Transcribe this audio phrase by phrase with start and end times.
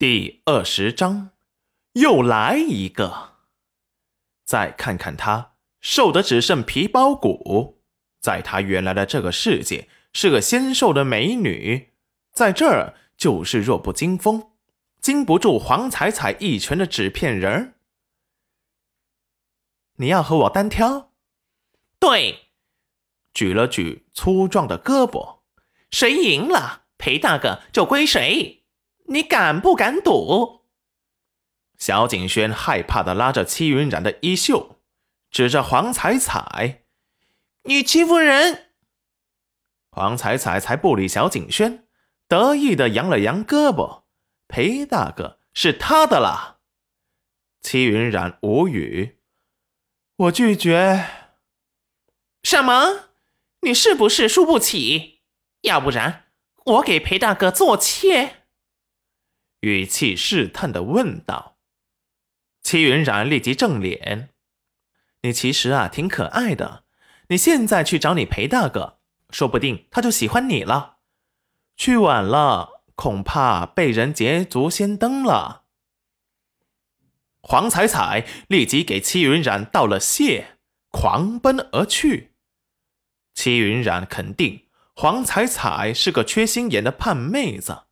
[0.00, 1.32] 第二十章，
[1.92, 3.34] 又来一个。
[4.46, 7.82] 再看看她，瘦的只剩皮包骨。
[8.18, 11.90] 在她原来的这个世界，是个纤瘦的美女，
[12.32, 14.52] 在这儿就是弱不禁风，
[15.02, 17.74] 经不住黄彩彩一拳的纸片人儿。
[19.96, 21.10] 你要和我单挑？
[21.98, 22.46] 对，
[23.34, 25.40] 举了举粗壮的胳膊。
[25.90, 28.59] 谁赢了，裴大哥就归谁。
[29.10, 30.60] 你敢不敢赌？
[31.76, 34.76] 小景轩害怕的拉着戚云染的衣袖，
[35.32, 36.84] 指着黄彩彩
[37.64, 38.70] ：“你欺负人！”
[39.90, 41.88] 黄彩彩才不理小景轩，
[42.28, 44.02] 得意的扬了扬胳膊
[44.46, 46.58] ：“裴大哥是他的啦。”
[47.60, 49.18] 戚云染无语
[50.14, 51.04] ：“我拒绝。”
[52.44, 53.10] 什么？
[53.62, 55.22] 你是不是输不起？
[55.62, 56.26] 要不然
[56.64, 58.39] 我给裴大哥做妾？
[59.60, 61.58] 语气试探的问道。
[62.62, 64.30] 戚云染立即正脸
[65.22, 66.84] ：“你其实啊挺可爱的，
[67.28, 68.98] 你现在去找你裴大哥，
[69.30, 70.98] 说不定他就喜欢你了。
[71.76, 75.64] 去晚了，恐怕被人捷足先登了。”
[77.42, 80.58] 黄彩彩立即给戚云染道了谢，
[80.90, 82.34] 狂奔而去。
[83.34, 87.84] 戚云染肯定黄彩彩是个缺心眼的胖妹子，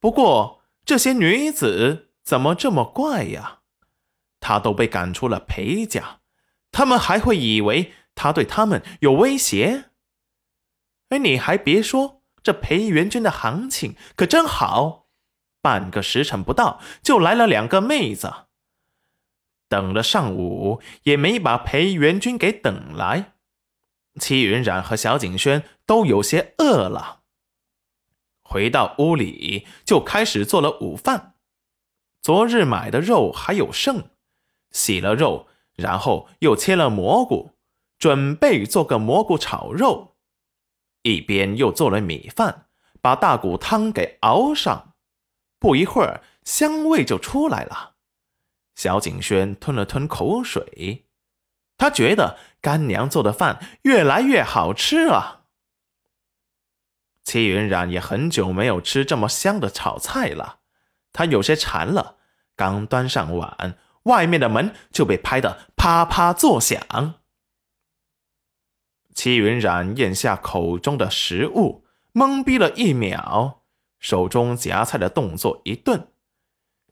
[0.00, 0.62] 不过。
[0.86, 3.58] 这些女子怎么这么怪呀？
[4.38, 6.20] 他都被赶出了裴家，
[6.70, 9.90] 他们还会以为他对他们有威胁？
[11.08, 15.08] 哎，你还别说，这裴元君的行情可真好，
[15.60, 18.32] 半个时辰不到就来了两个妹子，
[19.68, 23.32] 等了上午也没把裴元君给等来。
[24.20, 27.22] 戚云染和小景轩都有些饿了。
[28.48, 31.34] 回到屋里，就开始做了午饭。
[32.22, 34.10] 昨日买的肉还有剩，
[34.70, 37.52] 洗了肉，然后又切了蘑菇，
[37.98, 40.16] 准备做个蘑菇炒肉。
[41.02, 42.66] 一边又做了米饭，
[43.00, 44.94] 把大骨汤给熬上。
[45.58, 47.94] 不一会儿，香味就出来了。
[48.74, 51.06] 小景轩吞了吞口水，
[51.78, 55.35] 他觉得干娘做的饭越来越好吃了。
[57.26, 60.60] 戚云染也很久没有吃这么香的炒菜了，
[61.12, 62.18] 他有些馋了。
[62.54, 66.80] 刚端上碗，外面的门就被拍得啪啪作响。
[69.12, 71.84] 戚云染咽下口中的食物，
[72.14, 73.64] 懵逼了一秒，
[73.98, 76.12] 手中夹菜的动作一顿。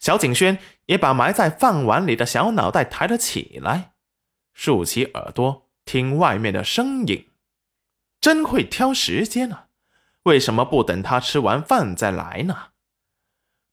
[0.01, 3.93] 小景轩也把埋在饭碗里的小脑袋抬了起来，
[4.53, 7.31] 竖起耳朵听外面的声音，
[8.21, 9.64] 真会挑时间啊！
[10.25, 12.73] 为什么不等他吃完饭再来呢？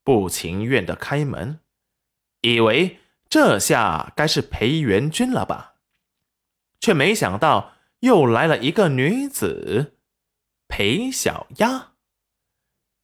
[0.04, 1.60] 不情愿的开门，
[2.40, 5.76] 以为这下该是裴元君了吧？
[6.80, 9.96] 却没想到又来了一个女子，
[10.68, 11.92] 裴小丫。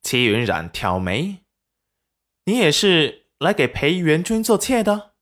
[0.02, 1.44] 齐云染挑眉
[2.46, 5.14] ：“你也是来给裴元君做妾的？”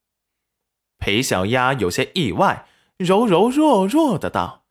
[0.99, 2.67] 裴小丫有些意外，
[2.97, 4.65] 柔柔弱弱的道：“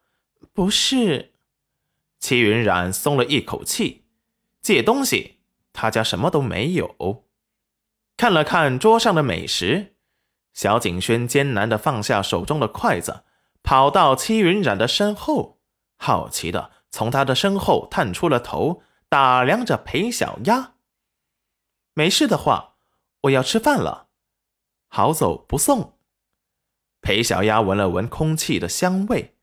[0.52, 1.34] 不是。”
[2.26, 4.06] 戚云染松了一口气，
[4.60, 5.42] 借东西，
[5.74, 7.24] 他家什么都没有。
[8.18, 9.94] 看了看桌上的美食，
[10.52, 13.26] 小景轩艰难的放下手中的筷子，
[13.62, 15.60] 跑到戚云染的身后，
[15.98, 20.74] 好奇的从他的身后探出了头，打量着裴小丫。
[21.94, 22.78] 没事的话，
[23.22, 24.08] 我要吃饭了，
[24.88, 26.00] 好走不送。
[27.02, 29.36] 裴小丫闻了闻空气的香味，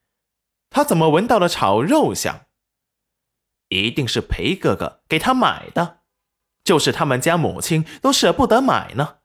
[0.69, 2.47] 他怎么闻到了炒肉香？
[3.73, 6.01] 一定是裴哥哥给他买的，
[6.63, 9.19] 就是他们家母亲都舍不得买呢。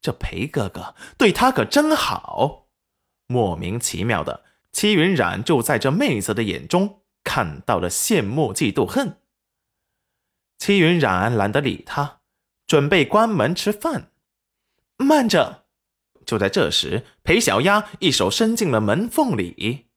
[0.00, 2.68] 这裴哥哥对他可真好，
[3.26, 9.18] 莫名其妙的，戚云染就在这妹子的眼中看到了羡慕、嫉妒、恨。
[10.58, 12.20] 戚云染懒得理他，
[12.66, 14.12] 准备关门吃饭。
[14.96, 15.64] 慢着！
[16.26, 19.88] 就在这时，裴小丫一手伸进了门缝里，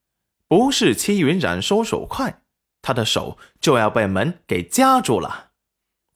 [0.47, 2.42] 不是戚云染收手快。
[2.83, 5.53] 他的手就要被门给夹住了！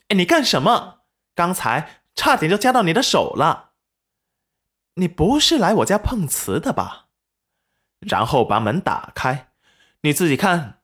[0.09, 0.99] 哎，你干什么？
[1.33, 3.71] 刚才差点就夹到你的手了！
[4.95, 7.07] 你不是来我家碰瓷的吧？
[7.99, 9.51] 然后把门打开，
[10.01, 10.81] 你自己看，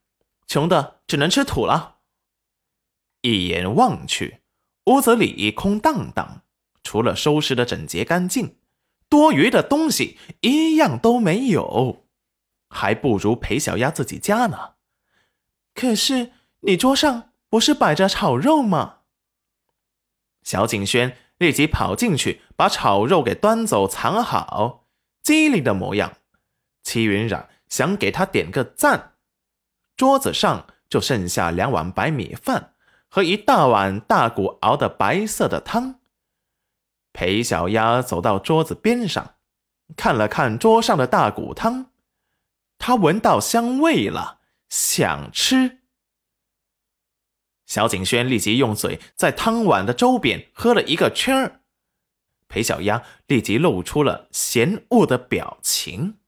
[0.47, 1.97] 穷的只能吃土了。
[3.21, 4.41] 一眼望去，
[4.85, 6.43] 屋子里空荡荡，
[6.81, 8.57] 除了收拾的整洁干净，
[9.09, 12.05] 多余的东西一样都没有，
[12.69, 14.72] 还不如裴小丫自己家呢。
[15.73, 16.31] 可是
[16.61, 18.99] 你桌上不是摆着炒肉吗？
[20.43, 24.85] 小景轩立即跑进去，把炒肉给端走藏好，
[25.21, 26.17] 机灵的模样。
[26.83, 29.13] 齐云染想给他点个赞，
[29.95, 32.73] 桌子上就剩下两碗白米饭
[33.07, 36.01] 和一大碗大骨熬的白色的汤。
[37.13, 39.35] 裴小丫走到桌子边上，
[39.95, 41.91] 看了看桌上的大骨汤，
[42.77, 45.79] 她闻到香味了，想吃。
[47.65, 51.61] 小景轩立即用嘴在汤碗的周边喝了一个圈儿，
[52.47, 56.19] 裴小丫立即露出了嫌恶的表情。